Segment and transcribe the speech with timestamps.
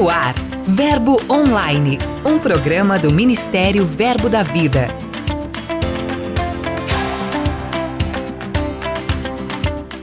[0.00, 0.34] No ar,
[0.66, 4.88] Verbo Online, um programa do Ministério Verbo da Vida.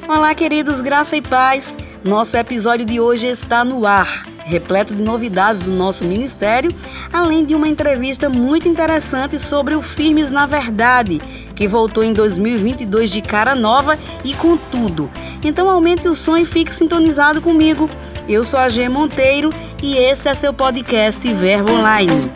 [0.08, 1.76] Olá, queridos, graça e paz.
[2.06, 6.70] Nosso episódio de hoje está no ar, repleto de novidades do nosso ministério,
[7.12, 11.20] além de uma entrevista muito interessante sobre o Firmes na Verdade,
[11.58, 15.10] que voltou em 2022 de cara nova e com tudo.
[15.44, 17.90] Então aumente o som e fique sintonizado comigo.
[18.30, 19.50] Eu sou a G Monteiro
[19.82, 22.32] e esse é seu podcast Verbo Online.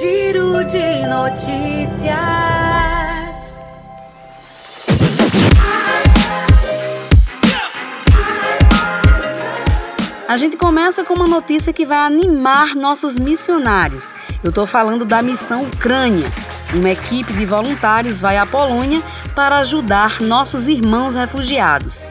[0.00, 2.87] Giro de notícias.
[10.28, 14.14] A gente começa com uma notícia que vai animar nossos missionários.
[14.44, 16.30] Eu estou falando da missão Ucrânia.
[16.74, 19.02] Uma equipe de voluntários vai à Polônia
[19.34, 22.06] para ajudar nossos irmãos refugiados.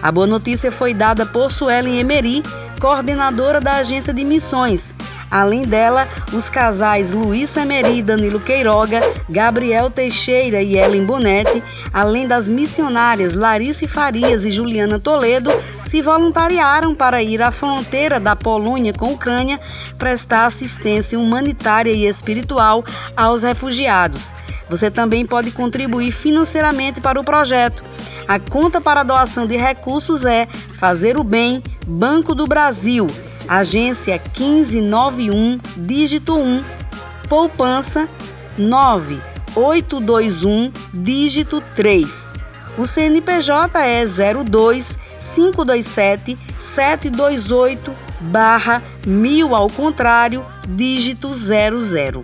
[0.00, 2.44] A boa notícia foi dada por Suelen Emery,
[2.80, 4.94] coordenadora da agência de missões.
[5.32, 12.28] Além dela, os casais Luiz Emery e Danilo Queiroga, Gabriel Teixeira e Ellen Bonetti, além
[12.28, 15.50] das missionárias Larissa Farias e Juliana Toledo,
[15.82, 19.58] se voluntariaram para ir à fronteira da Polônia com a Ucrânia
[19.96, 22.84] prestar assistência humanitária e espiritual
[23.16, 24.34] aos refugiados.
[24.68, 27.82] Você também pode contribuir financeiramente para o projeto.
[28.28, 30.46] A conta para doação de recursos é
[30.78, 33.10] Fazer o Bem, Banco do Brasil,
[33.48, 36.62] agência 1591, dígito 1,
[37.28, 38.08] poupança
[38.58, 42.32] 9821, dígito 3.
[42.78, 52.22] O CNPJ é 02 527 728 barra 1000 ao contrário, dígito 00.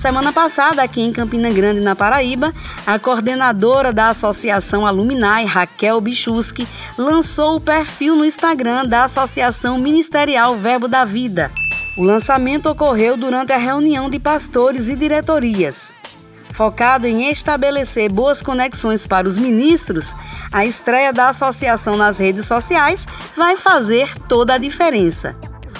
[0.00, 2.54] Semana passada, aqui em Campina Grande, na Paraíba,
[2.86, 10.56] a coordenadora da Associação Aluminai, Raquel Bichuski, lançou o perfil no Instagram da Associação Ministerial
[10.56, 11.50] Verbo da Vida.
[11.98, 15.92] O lançamento ocorreu durante a reunião de pastores e diretorias.
[16.50, 20.14] Focado em estabelecer boas conexões para os ministros,
[20.50, 25.36] a estreia da associação nas redes sociais vai fazer toda a diferença.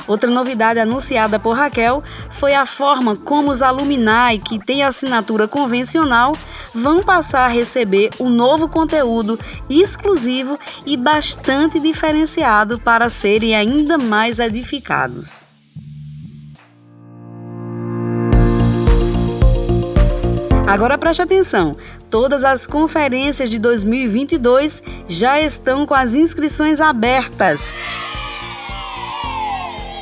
[0.07, 6.37] Outra novidade anunciada por Raquel foi a forma como os alumni que têm assinatura convencional
[6.75, 9.39] vão passar a receber o um novo conteúdo
[9.69, 15.45] exclusivo e bastante diferenciado para serem ainda mais edificados.
[20.71, 21.77] Agora preste atenção:
[22.09, 27.61] todas as conferências de 2022 já estão com as inscrições abertas.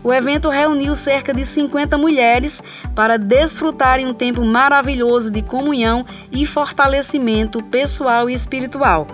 [0.03, 2.61] O evento reuniu cerca de 50 mulheres
[2.95, 9.07] para desfrutarem um tempo maravilhoso de comunhão e fortalecimento pessoal e espiritual.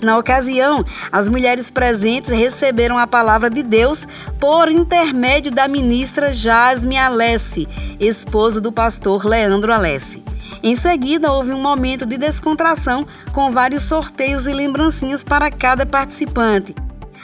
[0.00, 4.06] Na ocasião, as mulheres presentes receberam a palavra de Deus
[4.40, 7.68] por intermédio da ministra Jasme Alessi,
[8.00, 10.24] esposa do pastor Leandro Alessi.
[10.62, 16.74] Em seguida, houve um momento de descontração com vários sorteios e lembrancinhas para cada participante.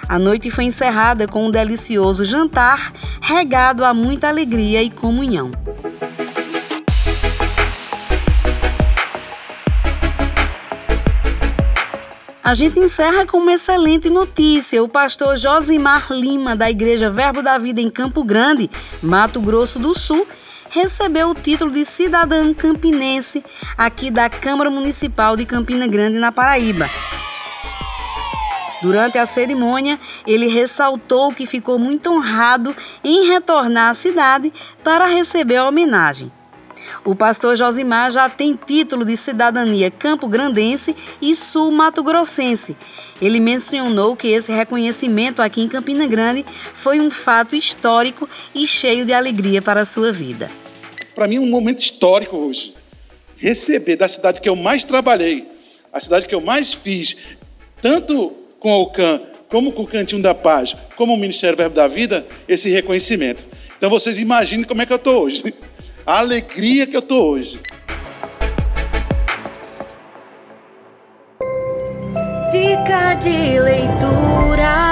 [0.09, 5.51] A noite foi encerrada com um delicioso jantar, regado a muita alegria e comunhão.
[12.43, 14.83] A gente encerra com uma excelente notícia.
[14.83, 18.71] O pastor Josimar Lima, da Igreja Verbo da Vida em Campo Grande,
[19.03, 20.27] Mato Grosso do Sul,
[20.71, 23.45] recebeu o título de cidadã campinense
[23.77, 26.89] aqui da Câmara Municipal de Campina Grande, na Paraíba.
[28.81, 34.53] Durante a cerimônia, ele ressaltou que ficou muito honrado em retornar à cidade
[34.85, 36.31] para receber a homenagem.
[37.05, 42.77] O pastor Josimar já tem título de cidadania campo-grandense e sul-mato-grossense.
[43.21, 49.05] Ele mencionou que esse reconhecimento aqui em Campina Grande foi um fato histórico e cheio
[49.05, 50.49] de alegria para a sua vida.
[51.15, 52.75] Para mim é um momento histórico hoje.
[53.37, 55.49] Receber da cidade que eu mais trabalhei,
[55.93, 57.17] a cidade que eu mais fiz,
[57.81, 61.87] tanto com o CAN, como com o Cantinho da Paz, como o Ministério Verbo da
[61.87, 63.45] Vida, esse reconhecimento.
[63.77, 65.55] Então vocês imaginem como é que eu estou hoje.
[66.05, 67.61] A alegria que eu estou hoje.
[72.51, 74.89] Dica de leitura.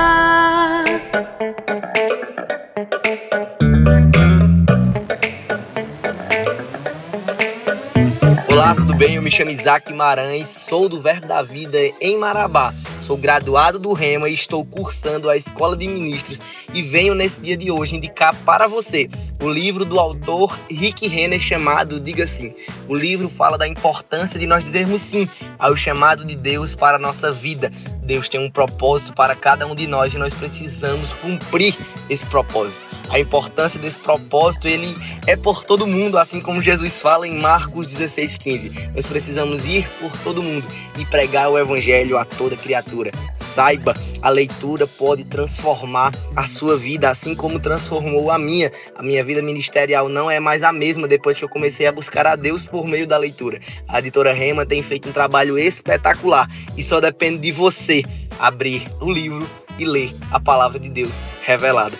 [8.51, 9.15] Olá, tudo bem?
[9.15, 12.73] Eu me chamo Isaac Guimarães, sou do Verbo da Vida em Marabá.
[13.07, 16.43] Sou graduado do Rema e estou cursando a Escola de Ministros
[16.75, 19.09] e venho nesse dia de hoje indicar para você
[19.41, 22.53] o livro do autor Rick Renner chamado Diga Sim.
[22.89, 27.01] O livro fala da importância de nós dizermos sim ao chamado de Deus para a
[27.01, 27.71] nossa vida.
[28.03, 31.77] Deus tem um propósito para cada um de nós e nós precisamos cumprir
[32.09, 32.85] esse propósito.
[33.09, 37.89] A importância desse propósito, ele é por todo mundo, assim como Jesus fala em Marcos
[37.89, 38.91] 16:15.
[38.95, 40.67] Nós precisamos ir por todo mundo
[40.97, 42.96] e pregar o evangelho a toda criatura.
[43.35, 48.73] Saiba, a leitura pode transformar a sua vida, assim como transformou a minha.
[48.95, 52.27] A minha vida ministerial não é mais a mesma depois que eu comecei a buscar
[52.27, 53.61] a Deus por meio da leitura.
[53.89, 58.03] A editora Rema tem feito um trabalho espetacular e só depende de você
[58.39, 59.49] abrir o livro
[59.79, 61.97] e ler a palavra de Deus revelada.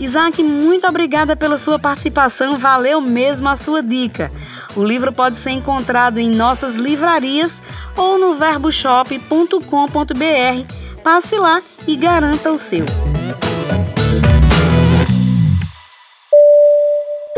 [0.00, 4.32] Isaac, muito obrigada pela sua participação, valeu mesmo a sua dica.
[4.74, 7.60] O livro pode ser encontrado em nossas livrarias
[7.96, 11.02] ou no verboshop.com.br.
[11.02, 12.86] Passe lá e garanta o seu.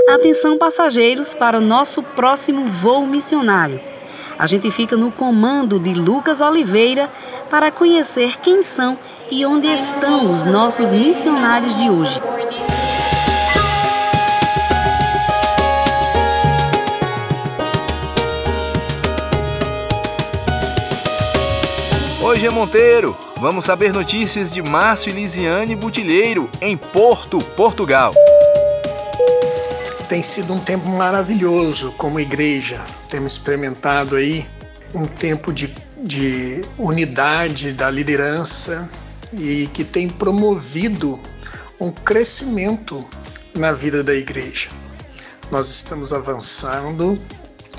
[0.09, 3.81] Atenção passageiros para o nosso próximo voo missionário.
[4.39, 7.11] A gente fica no comando de Lucas Oliveira
[7.51, 8.99] para conhecer quem são
[9.31, 12.21] e onde estão os nossos missionários de hoje.
[22.51, 23.17] Monteiro.
[23.37, 28.13] Vamos saber notícias de Márcio e Lisiane Butilheiro, em Porto, Portugal.
[30.09, 32.81] Tem sido um tempo maravilhoso como igreja.
[33.09, 34.47] Temos experimentado aí
[34.95, 38.89] um tempo de, de unidade da liderança
[39.33, 41.21] e que tem promovido
[41.81, 43.05] um crescimento
[43.57, 44.69] na vida da igreja.
[45.51, 47.19] Nós estamos avançando,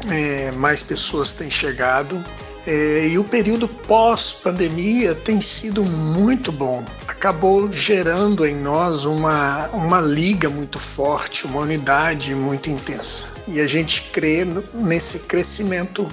[0.10, 2.24] é, mais pessoas têm chegado
[2.68, 6.84] e o período pós-pandemia tem sido muito bom.
[7.08, 13.28] Acabou gerando em nós uma, uma liga muito forte, uma unidade muito intensa.
[13.48, 16.08] E a gente crê nesse crescimento.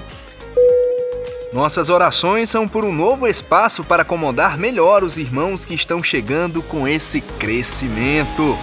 [1.52, 6.62] Nossas orações são por um novo espaço para acomodar melhor os irmãos que estão chegando
[6.62, 8.56] com esse crescimento.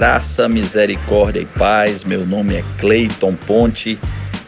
[0.00, 2.04] Graça, misericórdia e paz.
[2.04, 3.98] Meu nome é Cleiton Ponte.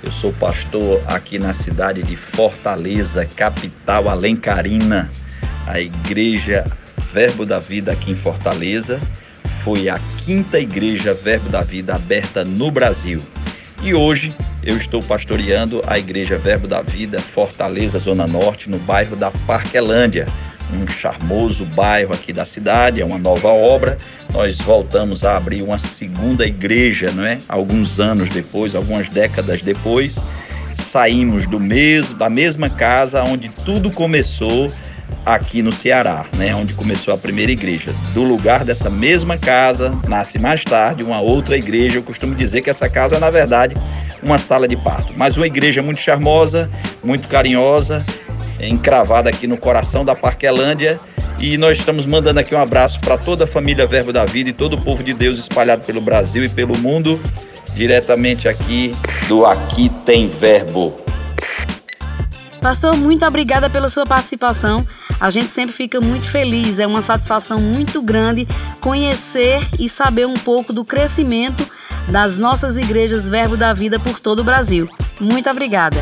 [0.02, 5.10] Eu sou pastor aqui na cidade de Fortaleza, capital alencarina.
[5.66, 6.64] A igreja
[7.12, 8.98] Verbo da Vida aqui em Fortaleza
[9.62, 13.20] foi a quinta igreja Verbo da Vida aberta no Brasil.
[13.82, 19.16] E hoje eu estou pastoreando a igreja Verbo da Vida Fortaleza, Zona Norte, no bairro
[19.16, 20.26] da Parquelândia
[20.72, 23.96] um charmoso bairro aqui da cidade, é uma nova obra.
[24.32, 27.38] Nós voltamos a abrir uma segunda igreja, não é?
[27.48, 30.22] Alguns anos depois, algumas décadas depois,
[30.78, 34.72] saímos do mesmo da mesma casa onde tudo começou
[35.24, 37.94] aqui no Ceará, né, onde começou a primeira igreja.
[38.12, 41.98] Do lugar dessa mesma casa nasce mais tarde uma outra igreja.
[41.98, 43.76] Eu costumo dizer que essa casa, na verdade,
[44.22, 46.70] uma sala de parto, mas uma igreja muito charmosa,
[47.02, 48.04] muito carinhosa
[48.68, 51.00] encravada aqui no coração da Parquelândia.
[51.38, 54.52] E nós estamos mandando aqui um abraço para toda a família Verbo da Vida e
[54.52, 57.20] todo o povo de Deus espalhado pelo Brasil e pelo mundo,
[57.74, 58.94] diretamente aqui
[59.28, 61.00] do Aqui Tem Verbo.
[62.60, 64.86] Pastor, muito obrigada pela sua participação.
[65.18, 68.46] A gente sempre fica muito feliz, é uma satisfação muito grande
[68.80, 71.68] conhecer e saber um pouco do crescimento
[72.08, 74.88] das nossas igrejas Verbo da Vida por todo o Brasil.
[75.20, 75.98] Muito obrigada.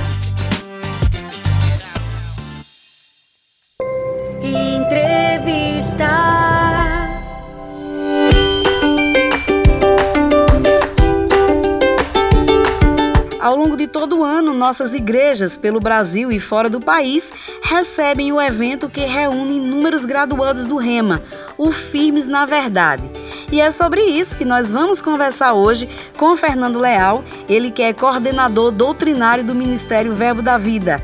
[13.41, 18.31] Ao longo de todo o ano, nossas igrejas, pelo Brasil e fora do país, recebem
[18.33, 21.23] o evento que reúne inúmeros graduados do REMA,
[21.57, 23.03] o Firmes na Verdade.
[23.51, 27.93] E é sobre isso que nós vamos conversar hoje com Fernando Leal, ele que é
[27.93, 31.03] coordenador doutrinário do Ministério Verbo da Vida.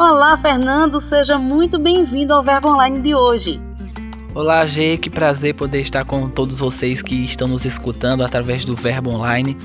[0.00, 3.60] Olá, Fernando, seja muito bem-vindo ao Verbo Online de hoje.
[4.34, 8.74] Olá, G, que prazer poder estar com todos vocês que estão nos escutando através do
[8.74, 9.58] Verbo Online.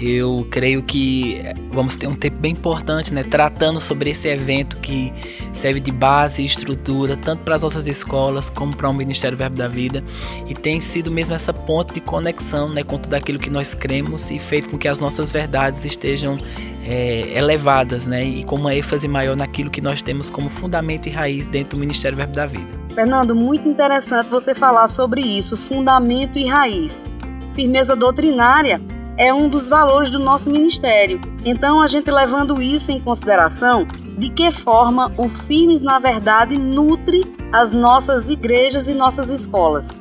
[0.00, 5.12] Eu creio que vamos ter um tempo bem importante, né, tratando sobre esse evento que
[5.52, 9.56] serve de base e estrutura tanto para as nossas escolas como para o Ministério Verbo
[9.56, 10.04] da Vida
[10.46, 14.30] e tem sido mesmo essa ponte de conexão, né, com tudo aquilo que nós cremos
[14.30, 16.38] e feito com que as nossas verdades estejam
[16.84, 21.10] é, elevadas, né, e com uma ênfase maior naquilo que nós temos como fundamento e
[21.10, 22.78] raiz dentro do Ministério Verbo da Vida.
[22.94, 27.04] Fernando, muito interessante você falar sobre isso, fundamento e raiz.
[27.54, 28.80] Firmeza doutrinária
[29.18, 31.20] é um dos valores do nosso ministério.
[31.44, 37.24] Então, a gente levando isso em consideração, de que forma o Firmes na Verdade nutre
[37.52, 40.00] as nossas igrejas e nossas escolas?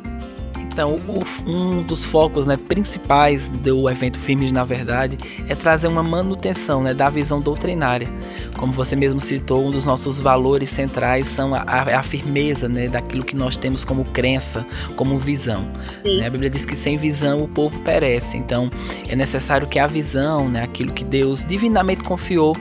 [0.78, 5.18] Então, o, um dos focos né, principais do evento Firmes na Verdade
[5.50, 8.08] é trazer uma manutenção né, da visão doutrinária.
[8.56, 13.26] Como você mesmo citou, um dos nossos valores centrais são a, a, firmeza né, daquilo
[13.26, 14.64] que nós temos como crença,
[14.96, 15.66] como visão.
[16.06, 16.28] Né?
[16.28, 18.38] A Bíblia diz que sem visão o povo perece.
[18.38, 18.70] Então,
[19.08, 22.56] é necessário que a visão, né, aquilo que Deus divinamente confiou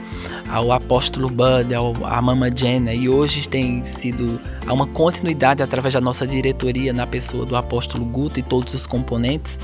[0.49, 5.61] ao apóstolo Bud, ao, à Mama Jen, né, e hoje tem sido há uma continuidade
[5.63, 9.59] através da nossa diretoria na pessoa do apóstolo Guto e todos os componentes.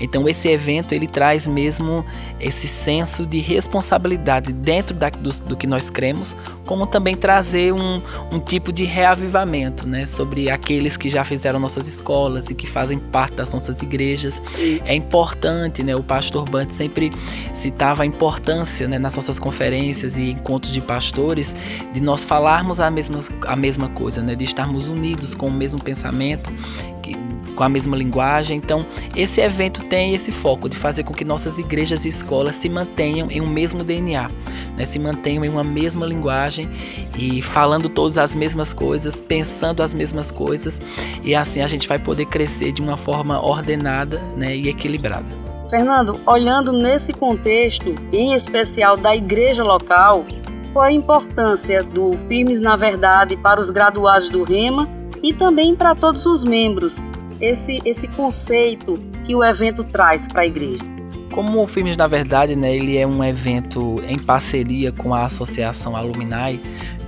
[0.00, 2.04] Então esse evento ele traz mesmo
[2.40, 8.02] esse senso de responsabilidade dentro da, do, do, que nós cremos, como também trazer um,
[8.30, 12.98] um tipo de reavivamento, né, sobre aqueles que já fizeram nossas escolas e que fazem
[12.98, 14.42] parte das nossas igrejas.
[14.84, 17.12] É importante, né, o pastor Bant sempre
[17.54, 21.54] citava a importância, né, nas nossas conferências e encontros de pastores
[21.92, 25.80] de nós falarmos a mesma, a mesma coisa, né, de estarmos unidos com o mesmo
[25.82, 26.50] pensamento,
[27.02, 27.16] que,
[27.54, 28.56] com a mesma linguagem.
[28.56, 32.68] Então, esse evento tem esse foco de fazer com que nossas igrejas e escolas se
[32.68, 34.30] mantenham em um mesmo DNA,
[34.76, 34.84] né?
[34.84, 36.68] se mantenham em uma mesma linguagem
[37.18, 40.80] e falando todas as mesmas coisas, pensando as mesmas coisas,
[41.22, 44.56] e assim a gente vai poder crescer de uma forma ordenada né?
[44.56, 45.42] e equilibrada.
[45.68, 50.26] Fernando, olhando nesse contexto, em especial da igreja local,
[50.72, 54.88] qual a importância do Firmes na Verdade para os graduados do REMA
[55.22, 56.98] e também para todos os membros,
[57.42, 60.84] esse, esse conceito que o evento traz para a igreja?
[61.32, 65.96] Como o Firmes na Verdade, né, ele é um evento em parceria com a Associação
[65.96, 66.60] Alumni,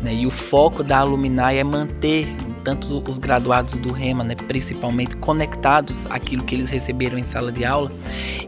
[0.02, 2.26] né, e o foco da Alumni é manter
[2.64, 7.64] tanto os graduados do REMA, né, principalmente conectados àquilo que eles receberam em sala de
[7.64, 7.92] aula.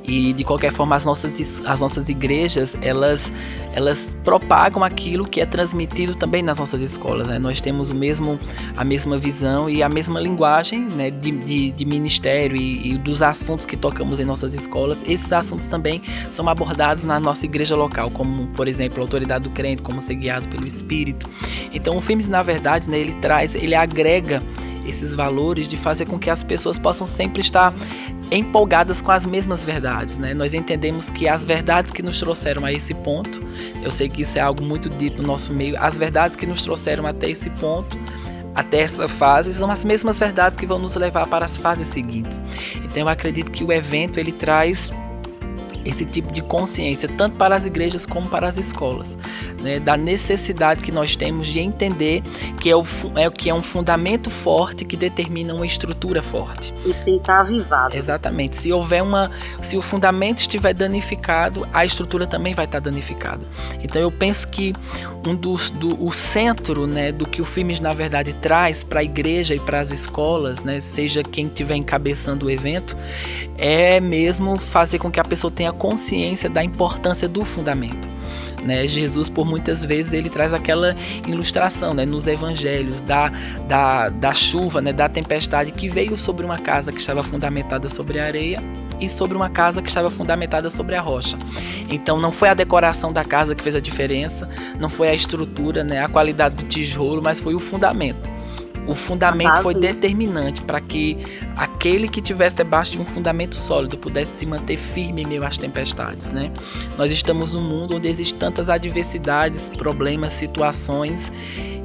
[0.03, 3.33] E de qualquer forma, as nossas, as nossas igrejas, elas,
[3.75, 7.29] elas propagam aquilo que é transmitido também nas nossas escolas.
[7.29, 7.39] Né?
[7.39, 8.39] Nós temos o mesmo,
[8.77, 13.21] a mesma visão e a mesma linguagem né, de, de, de ministério e, e dos
[13.21, 15.03] assuntos que tocamos em nossas escolas.
[15.07, 19.51] Esses assuntos também são abordados na nossa igreja local, como, por exemplo, a autoridade do
[19.51, 21.29] crente, como ser guiado pelo Espírito.
[21.73, 24.43] Então, o Filmes, na verdade, né, ele traz, ele agrega agrega
[24.87, 27.75] esses valores de fazer com que as pessoas possam sempre estar
[28.31, 30.33] empolgadas com as mesmas verdades, né?
[30.33, 33.43] Nós entendemos que as verdades que nos trouxeram a esse ponto,
[33.83, 36.63] eu sei que isso é algo muito dito no nosso meio, as verdades que nos
[36.63, 37.99] trouxeram até esse ponto,
[38.55, 42.41] até essa fase, são as mesmas verdades que vão nos levar para as fases seguintes.
[42.77, 44.91] Então eu acredito que o evento ele traz
[45.87, 49.17] esse tipo de consciência, tanto para as igrejas como para as escolas,
[49.63, 52.23] né, da necessidade que nós temos de entender
[52.61, 56.75] que é o, é, que é um fundamento forte que determina uma estrutura forte.
[56.85, 57.97] Isso tem que estar avivado.
[57.97, 58.57] Exatamente.
[58.57, 59.31] Se houver uma.
[59.63, 63.45] Se o fundamento estiver danificado, a estrutura também vai estar danificada.
[63.83, 64.75] Então eu penso que
[65.27, 69.05] um dos, do, o centro né, do que o Firmes, na verdade, traz para a
[69.05, 72.97] igreja e para as escolas, né, seja quem estiver encabeçando o evento,
[73.59, 78.09] é mesmo fazer com que a pessoa tenha consciência da importância do fundamento.
[78.63, 78.87] Né?
[78.89, 82.05] Jesus, por muitas vezes, ele traz aquela ilustração né?
[82.05, 83.31] nos evangelhos da,
[83.69, 84.93] da, da chuva, né?
[84.93, 88.61] da tempestade que veio sobre uma casa que estava fundamentada sobre a areia
[89.01, 91.39] e sobre uma casa que estava fundamentada sobre a rocha.
[91.89, 94.49] Então não foi a decoração da casa que fez a diferença,
[94.79, 98.37] não foi a estrutura, né, a qualidade do tijolo, mas foi o fundamento.
[98.87, 101.19] O fundamento foi determinante para que
[101.57, 105.59] aquele que tivesse debaixo de um fundamento sólido pudesse se manter firme em meio às
[105.59, 106.53] tempestades, né?
[106.97, 111.33] Nós estamos num mundo onde existem tantas adversidades, problemas, situações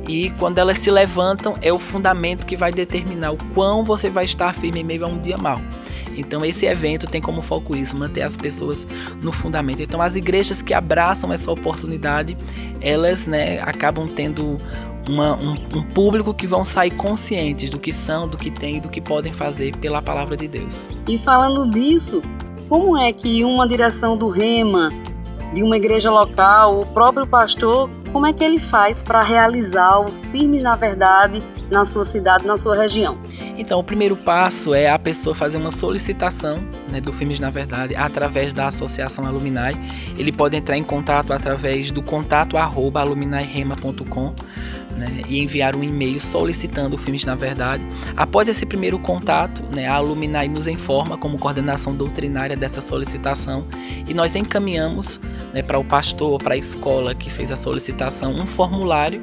[0.07, 4.25] e quando elas se levantam é o fundamento que vai determinar o quão você vai
[4.25, 5.59] estar firme em meio a um dia mau.
[6.17, 8.85] Então esse evento tem como foco isso, manter as pessoas
[9.21, 9.81] no fundamento.
[9.81, 12.37] Então as igrejas que abraçam essa oportunidade,
[12.79, 14.57] elas né, acabam tendo
[15.07, 18.89] uma, um, um, público que vão sair conscientes do que são, do que têm do
[18.89, 20.89] que podem fazer pela palavra de Deus.
[21.07, 22.21] E falando disso,
[22.69, 24.89] como é que uma direção do Rema,
[25.53, 30.11] de uma igreja local, o próprio pastor, como é que ele faz para realizar o
[30.31, 33.17] Firmes na Verdade na sua cidade, na sua região?
[33.57, 36.57] Então, o primeiro passo é a pessoa fazer uma solicitação
[36.89, 39.77] né, do Firmes na Verdade através da Associação Alumni.
[40.17, 44.35] Ele pode entrar em contato através do contato arroba alumnirema.com
[45.01, 47.83] né, e enviar um e-mail solicitando o Firmes na Verdade.
[48.15, 53.65] Após esse primeiro contato, né, a Alumni nos informa como coordenação doutrinária dessa solicitação
[54.07, 55.19] e nós encaminhamos
[55.53, 59.21] né, para o pastor, para a escola que fez a solicitação, um formulário.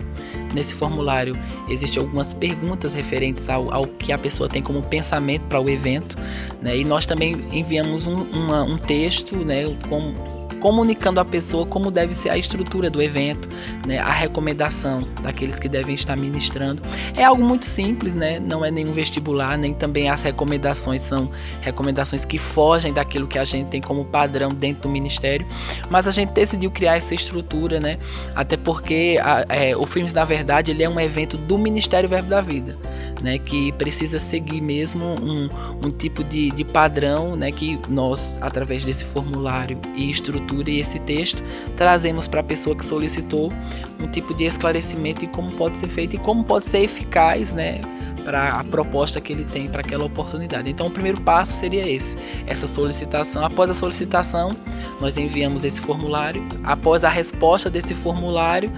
[0.53, 1.37] Nesse formulário
[1.69, 6.17] existem algumas perguntas referentes ao, ao que a pessoa tem como pensamento para o evento,
[6.61, 11.91] né, e nós também enviamos um, uma, um texto né, com comunicando à pessoa como
[11.91, 13.49] deve ser a estrutura do evento,
[13.87, 16.83] né, a recomendação daqueles que devem estar ministrando.
[17.17, 18.39] É algo muito simples, né?
[18.39, 23.45] Não é nenhum vestibular, nem também as recomendações são recomendações que fogem daquilo que a
[23.45, 25.47] gente tem como padrão dentro do ministério.
[25.91, 27.99] Mas a gente decidiu criar essa estrutura, né?
[28.35, 32.29] Até porque a, é, o Filmes na Verdade ele é um evento do Ministério Verbo
[32.29, 32.77] da Vida,
[33.23, 33.39] né?
[33.39, 35.49] Que precisa seguir mesmo um,
[35.85, 37.53] um tipo de, de padrão, né?
[37.53, 41.43] Que nós através desse formulário e estrutura e esse texto,
[41.77, 43.53] trazemos para a pessoa que solicitou
[44.01, 47.81] um tipo de esclarecimento de como pode ser feito e como pode ser eficaz, né?
[48.29, 50.69] para a proposta que ele tem para aquela oportunidade.
[50.69, 52.15] Então, o primeiro passo seria esse:
[52.47, 53.43] essa solicitação.
[53.43, 54.55] Após a solicitação,
[55.01, 56.47] nós enviamos esse formulário.
[56.63, 58.71] Após a resposta desse formulário,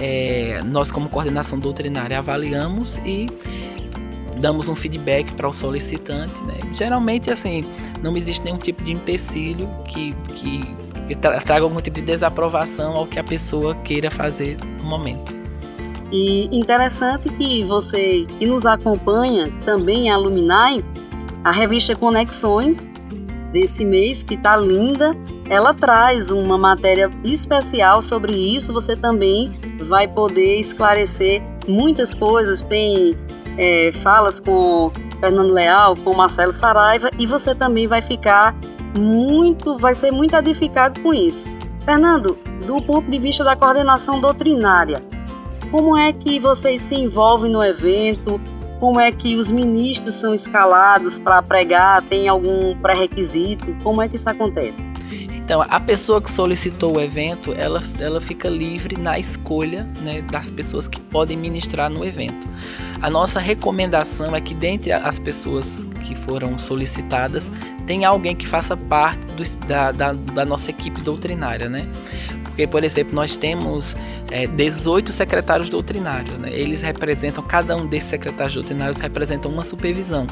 [0.00, 3.30] é, nós, como coordenação doutrinária, avaliamos e
[4.40, 6.42] damos um feedback para o solicitante.
[6.42, 6.58] Né?
[6.74, 7.64] Geralmente, assim,
[8.02, 13.06] não existe nenhum tipo de empecilho que, que que traga algum tipo de desaprovação ao
[13.06, 15.34] que a pessoa queira fazer no momento.
[16.12, 20.84] E interessante que você que nos acompanha também, Alumni,
[21.42, 22.88] a revista Conexões
[23.52, 25.16] desse mês, que está linda,
[25.48, 28.72] ela traz uma matéria especial sobre isso.
[28.72, 32.62] Você também vai poder esclarecer muitas coisas.
[32.62, 33.16] Tem
[33.58, 38.54] é, falas com Fernando Leal, com Marcelo Saraiva, e você também vai ficar
[38.96, 41.44] muito, vai ser muito edificado com isso.
[41.84, 45.02] Fernando, do ponto de vista da coordenação doutrinária,
[45.70, 48.40] como é que vocês se envolvem no evento?
[48.80, 52.02] Como é que os ministros são escalados para pregar?
[52.02, 53.76] Tem algum pré-requisito?
[53.82, 54.86] Como é que isso acontece?
[55.46, 60.50] Então, a pessoa que solicitou o evento, ela, ela fica livre na escolha né, das
[60.50, 62.48] pessoas que podem ministrar no evento.
[63.00, 67.48] A nossa recomendação é que dentre as pessoas que foram solicitadas,
[67.86, 71.86] tenha alguém que faça parte do, da, da, da nossa equipe doutrinária, né?
[72.44, 73.96] Porque, por exemplo, nós temos
[74.30, 76.50] é, 18 secretários doutrinários, né?
[76.52, 80.26] Eles representam, cada um desses secretários doutrinários representa uma supervisão.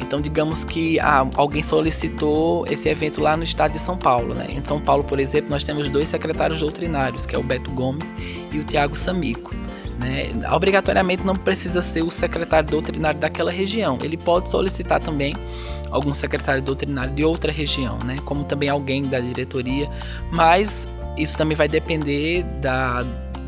[0.00, 4.48] Então, digamos que ah, alguém solicitou esse evento lá no estado de São Paulo, né?
[4.50, 8.12] Em São Paulo, por exemplo, nós temos dois secretários doutrinários, que é o Beto Gomes
[8.50, 9.54] e o Tiago Samico.
[9.98, 10.32] Né?
[10.52, 13.98] Obrigatoriamente não precisa ser o secretário doutrinário daquela região.
[14.02, 15.34] Ele pode solicitar também
[15.92, 18.16] algum secretário doutrinário de outra região, né?
[18.24, 19.88] como também alguém da diretoria,
[20.30, 23.04] mas isso também vai depender da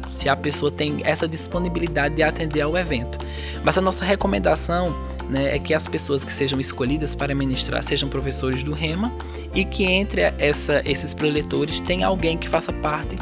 [0.07, 3.19] se a pessoa tem essa disponibilidade de atender ao evento.
[3.65, 4.95] Mas a nossa recomendação
[5.29, 9.13] né, é que as pessoas que sejam escolhidas para ministrar sejam professores do REMA
[9.55, 13.17] e que entre essa, esses preletores tenha alguém que faça parte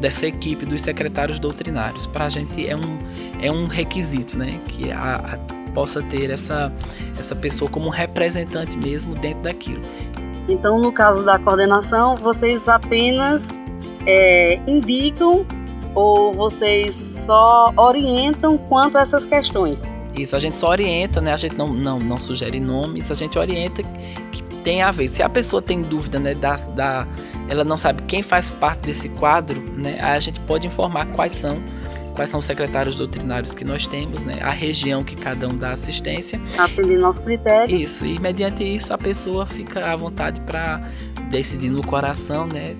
[0.00, 2.06] dessa equipe dos secretários doutrinários.
[2.06, 2.98] Para a gente é um,
[3.40, 6.72] é um requisito né, que a, a, possa ter essa,
[7.18, 9.82] essa pessoa como representante mesmo dentro daquilo.
[10.48, 13.56] Então, no caso da coordenação, vocês apenas
[14.06, 15.46] é, indicam
[15.94, 19.82] ou vocês só orientam quanto a essas questões?
[20.16, 21.32] Isso, a gente só orienta, né?
[21.32, 23.82] A gente não, não, não sugere nomes, a gente orienta
[24.30, 25.08] que tem a ver.
[25.08, 27.06] Se a pessoa tem dúvida, né, da, da,
[27.48, 30.00] ela não sabe quem faz parte desse quadro, né?
[30.00, 31.60] A gente pode informar quais são
[32.14, 34.38] quais são os secretários doutrinários que nós temos, né?
[34.40, 36.40] A região que cada um dá assistência.
[36.56, 37.76] Atender nosso critério.
[37.76, 40.80] Isso, e mediante isso a pessoa fica à vontade para
[41.30, 42.76] decidir no coração, né?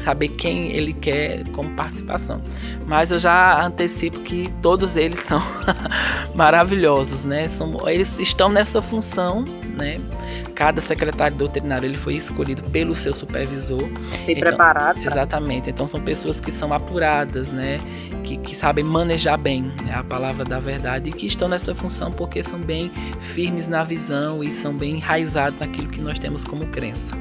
[0.00, 2.42] Saber quem ele quer como participação.
[2.86, 5.42] Mas eu já antecipo que todos eles são
[6.34, 7.48] maravilhosos, né?
[7.48, 9.44] São, eles estão nessa função
[9.76, 10.00] né?
[10.54, 13.78] Cada secretário doutrinário ele foi escolhido pelo seu supervisor.
[13.78, 13.90] Bem
[14.28, 15.00] então, preparado.
[15.00, 15.12] Pra...
[15.12, 15.70] Exatamente.
[15.70, 17.78] Então são pessoas que são apuradas, né?
[18.24, 19.94] Que, que sabem manejar bem né?
[19.94, 24.42] a palavra da verdade e que estão nessa função porque são bem firmes na visão
[24.42, 27.14] e são bem enraizados naquilo que nós temos como crença.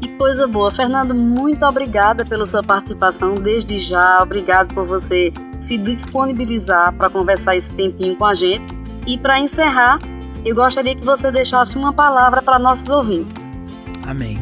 [0.00, 0.70] Que coisa boa.
[0.70, 4.22] Fernando, muito obrigada pela sua participação desde já.
[4.22, 8.64] Obrigado por você se disponibilizar para conversar esse tempinho com a gente.
[9.06, 9.98] E para encerrar,
[10.44, 13.34] eu gostaria que você deixasse uma palavra para nossos ouvintes.
[14.06, 14.38] Amém.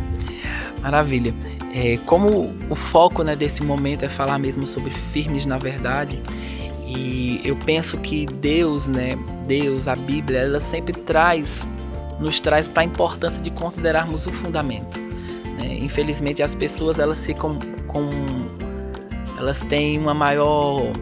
[0.80, 1.34] Maravilha.
[1.72, 6.22] É, como o foco né, desse momento é falar mesmo sobre firmes na verdade,
[6.86, 11.68] e eu penso que Deus, né, Deus, a Bíblia, ela sempre traz,
[12.18, 15.07] nos traz para a importância de considerarmos o fundamento.
[15.58, 15.78] Né?
[15.80, 18.08] Infelizmente as pessoas elas ficam com,
[19.36, 20.92] elas têm uma maior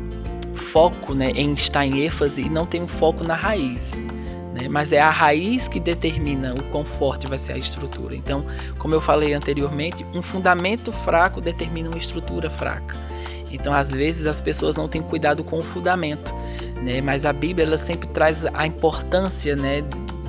[0.55, 3.97] foco né, em estar em ênfase e não tem um foco na raiz
[4.57, 4.69] né?
[4.69, 8.17] mas é a raiz que determina o quão forte vai ser a estrutura.
[8.17, 8.47] Então,
[8.79, 12.97] como eu falei anteriormente, um fundamento fraco determina uma estrutura fraca.
[13.51, 16.35] Então, às vezes as pessoas não têm cuidado com o fundamento,
[16.83, 17.01] né?
[17.01, 19.85] Mas a Bíblia ela sempre traz a importância, né,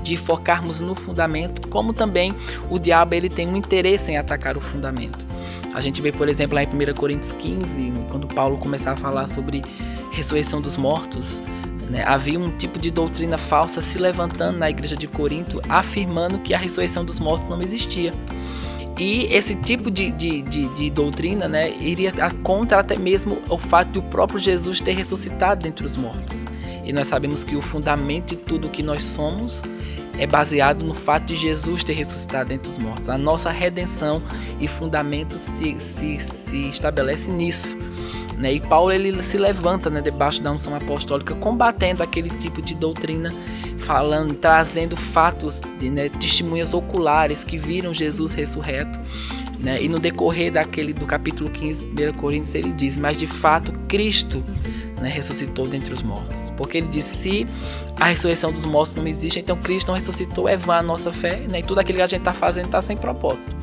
[0.07, 2.33] de focarmos no fundamento, como também
[2.69, 5.25] o diabo ele tem um interesse em atacar o fundamento.
[5.73, 9.27] A gente vê, por exemplo, lá em 1 Coríntios 15, quando Paulo começar a falar
[9.27, 9.63] sobre
[10.11, 11.41] ressurreição dos mortos,
[11.89, 12.03] né?
[12.05, 16.57] Havia um tipo de doutrina falsa se levantando na igreja de Corinto, afirmando que a
[16.57, 18.13] ressurreição dos mortos não existia.
[18.97, 23.91] E esse tipo de, de, de, de, doutrina né, iria contra até mesmo o fato
[23.91, 26.45] de o próprio Jesus ter ressuscitado dentre os mortos.
[26.83, 29.61] E nós sabemos que o fundamento de tudo que nós somos
[30.17, 33.09] é baseado no fato de Jesus ter ressuscitado dentre os mortos.
[33.09, 34.21] A nossa redenção
[34.59, 37.77] e fundamento se, se, se estabelece nisso.
[38.37, 38.53] Né?
[38.53, 43.33] E Paulo ele se levanta né, debaixo da unção apostólica, combatendo aquele tipo de doutrina,
[43.79, 48.99] falando, trazendo fatos, né, testemunhas oculares que viram Jesus ressurreto.
[49.59, 49.81] Né?
[49.81, 54.43] E no decorrer daquele do capítulo 15, 1 Coríntios, ele diz: Mas de fato, Cristo
[54.99, 56.51] né, ressuscitou dentre os mortos.
[56.57, 57.47] Porque ele disse: se
[57.99, 61.37] a ressurreição dos mortos não existe, então Cristo não ressuscitou, é vã a nossa fé,
[61.47, 63.55] né, e tudo aquilo que a gente está fazendo está sem propósito.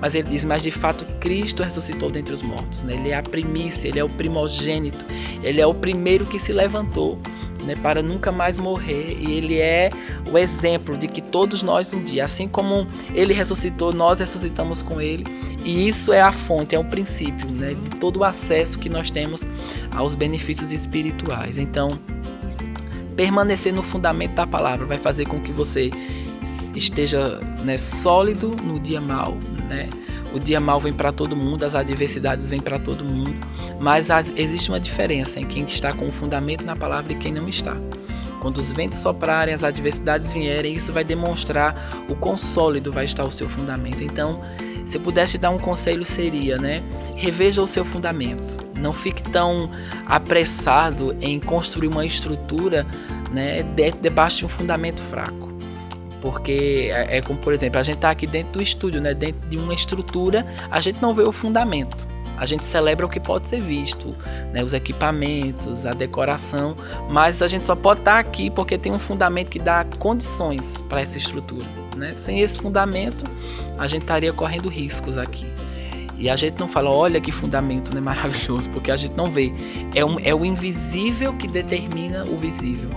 [0.00, 2.82] Mas ele diz: Mas de fato Cristo ressuscitou dentre os mortos.
[2.82, 2.94] Né?
[2.94, 5.04] Ele é a primícia, ele é o primogênito,
[5.42, 7.18] ele é o primeiro que se levantou.
[7.64, 9.88] Né, para nunca mais morrer, e ele é
[10.28, 15.00] o exemplo de que todos nós um dia, assim como ele ressuscitou, nós ressuscitamos com
[15.00, 15.24] ele,
[15.64, 19.12] e isso é a fonte, é o princípio né, de todo o acesso que nós
[19.12, 19.46] temos
[19.94, 21.56] aos benefícios espirituais.
[21.56, 22.00] Então,
[23.14, 25.90] permanecer no fundamento da palavra vai fazer com que você
[26.74, 29.36] esteja né, sólido no dia mal,
[29.68, 29.88] né?
[30.34, 33.34] O dia mal vem para todo mundo, as adversidades vêm para todo mundo,
[33.78, 37.32] mas as, existe uma diferença em quem está com o fundamento na palavra e quem
[37.32, 37.76] não está.
[38.40, 43.24] Quando os ventos soprarem, as adversidades vierem, isso vai demonstrar o quão sólido vai estar
[43.24, 44.02] o seu fundamento.
[44.02, 44.40] Então,
[44.84, 46.82] se pudesse dar um conselho seria, né?
[47.14, 48.58] Reveja o seu fundamento.
[48.76, 49.70] Não fique tão
[50.06, 52.84] apressado em construir uma estrutura,
[53.30, 53.62] né,
[54.00, 55.51] debaixo de um fundamento fraco.
[56.22, 59.12] Porque é, é como, por exemplo, a gente está aqui dentro do estúdio, né?
[59.12, 62.06] dentro de uma estrutura, a gente não vê o fundamento.
[62.38, 64.14] A gente celebra o que pode ser visto,
[64.52, 64.64] né?
[64.64, 66.76] os equipamentos, a decoração,
[67.10, 70.82] mas a gente só pode estar tá aqui porque tem um fundamento que dá condições
[70.88, 71.66] para essa estrutura.
[71.96, 72.14] Né?
[72.18, 73.24] Sem esse fundamento,
[73.76, 75.46] a gente estaria correndo riscos aqui.
[76.16, 79.52] E a gente não fala, olha que fundamento né, maravilhoso, porque a gente não vê.
[79.92, 82.90] É, um, é o invisível que determina o visível.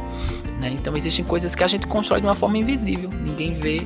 [0.59, 0.69] Né?
[0.71, 3.81] Então existem coisas que a gente constrói de uma forma invisível, ninguém vê,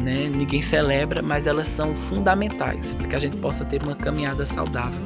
[0.00, 0.30] né?
[0.34, 5.00] ninguém celebra, mas elas são fundamentais para que a gente possa ter uma caminhada saudável.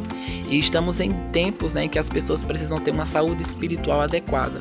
[0.48, 4.60] E estamos em tempos né, em que as pessoas precisam ter uma saúde espiritual adequada.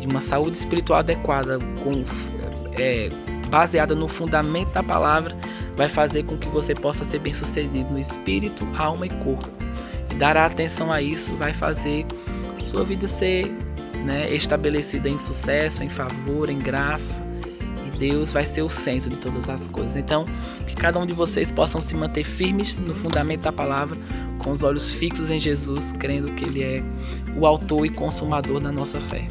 [0.00, 2.04] E uma saúde espiritual adequada, com,
[2.78, 3.10] é,
[3.48, 5.36] baseada no fundamento da palavra,
[5.76, 9.48] vai fazer com que você possa ser bem sucedido no espírito, alma e corpo.
[10.10, 12.06] E dar atenção a isso vai fazer
[12.60, 13.50] sua vida ser
[14.04, 17.22] né, estabelecida em sucesso, em favor, em graça.
[17.86, 19.96] E Deus vai ser o centro de todas as coisas.
[19.96, 20.24] Então,
[20.66, 23.96] que cada um de vocês possam se manter firmes no fundamento da palavra,
[24.38, 26.82] com os olhos fixos em Jesus, crendo que Ele é
[27.36, 29.26] o autor e consumador da nossa fé.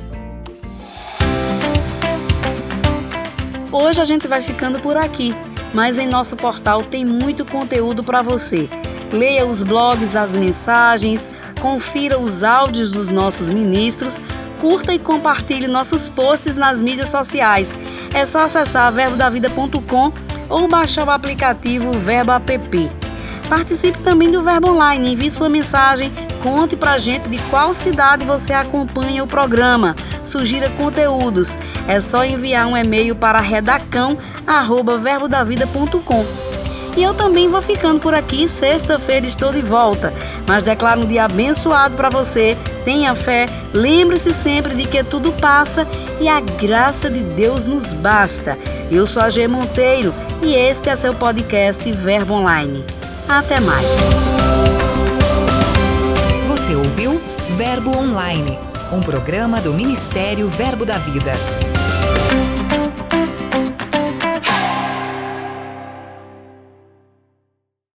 [3.72, 5.34] Hoje a gente vai ficando por aqui,
[5.74, 8.68] mas em nosso portal tem muito conteúdo para você.
[9.12, 14.22] Leia os blogs, as mensagens, confira os áudios dos nossos ministros
[14.60, 17.78] curta e compartilhe nossos posts nas mídias sociais.
[18.14, 20.14] É só acessar verbodavida.com
[20.50, 22.92] ou baixar o aplicativo Verbo App.
[23.48, 28.54] Participe também do Verbo Online, envie sua mensagem, Conte pra gente de qual cidade você
[28.54, 29.94] acompanha o programa.
[30.24, 31.58] Sugira conteúdos.
[31.88, 36.26] É só enviar um e-mail para redacão@verbodavida.com.
[36.98, 38.48] E eu também vou ficando por aqui.
[38.48, 40.14] Sexta-feira estou de volta.
[40.48, 42.58] Mas declaro um dia abençoado para você.
[42.84, 43.46] Tenha fé.
[43.74, 45.88] Lembre-se sempre de que tudo passa
[46.20, 48.58] e a graça de Deus nos basta.
[48.92, 52.84] Eu sou a G Monteiro e este é seu podcast Verbo Online.
[53.28, 53.86] Até mais.
[56.48, 57.22] Você ouviu
[57.58, 58.58] Verbo Online,
[58.92, 61.34] um programa do Ministério Verbo da Vida.